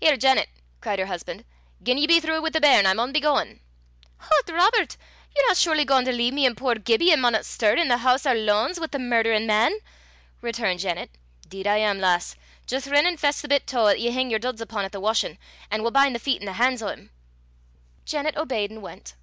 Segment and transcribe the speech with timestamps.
[0.00, 0.48] "Here, Janet!"
[0.80, 1.44] cried her husband;
[1.82, 3.60] "gien ye be throu' wi' the bairn, I maun be gauin'."
[4.16, 4.96] "Hoots, Robert!
[5.36, 7.98] ye're no surely gauin' to lea' me an' puir Gibbie, 'at maunna stir, i' the
[7.98, 9.78] hoose oor lanes wi' the murderin' man!"
[10.40, 11.10] returned Janet.
[11.46, 12.34] "'Deed am I, lass!
[12.66, 15.00] Jist rin and fess the bit tow 'at ye hing yer duds upo' at the
[15.00, 15.36] washin',
[15.70, 17.10] an' we'll bin' the feet an' the han's o' 'im."
[18.06, 19.16] Janet obeyed and went.